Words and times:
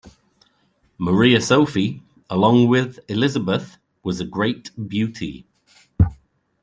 Maria 0.97 1.39
Sophie, 1.39 2.01
along 2.27 2.67
with 2.67 2.97
Elisabeth, 3.07 3.77
was 4.01 4.19
a 4.19 4.25
great 4.25 4.71
beauty. 4.89 5.45